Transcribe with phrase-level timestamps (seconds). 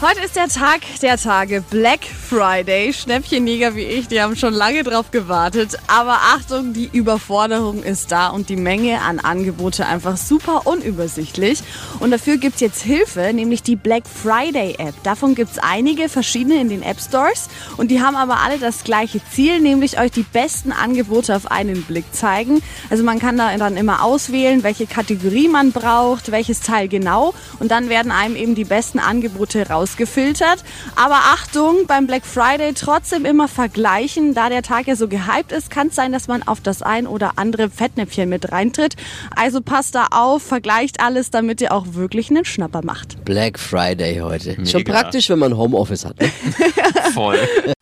[0.00, 2.92] Heute ist der Tag der Tage, Black Friday.
[2.92, 5.76] Schnäppchenjäger wie ich, die haben schon lange drauf gewartet.
[5.88, 11.64] Aber Achtung, die Überforderung ist da und die Menge an Angebote einfach super unübersichtlich.
[11.98, 14.94] Und dafür gibt's jetzt Hilfe, nämlich die Black Friday App.
[15.02, 19.20] Davon gibt's einige verschiedene in den App Stores und die haben aber alle das gleiche
[19.32, 22.62] Ziel, nämlich euch die besten Angebote auf einen Blick zeigen.
[22.88, 27.72] Also man kann da dann immer auswählen, welche Kategorie man braucht, welches Teil genau und
[27.72, 30.64] dann werden einem eben die besten Angebote raus rausgefiltert.
[30.96, 34.34] Aber Achtung, beim Black Friday trotzdem immer vergleichen.
[34.34, 37.06] Da der Tag ja so gehypt ist, kann es sein, dass man auf das ein
[37.06, 38.96] oder andere Fettnäpfchen mit reintritt.
[39.34, 43.24] Also passt da auf, vergleicht alles, damit ihr auch wirklich einen Schnapper macht.
[43.24, 44.56] Black Friday heute.
[44.66, 46.20] Schon praktisch, wenn man Homeoffice hat.
[46.20, 46.30] Ne?
[47.14, 47.38] Voll.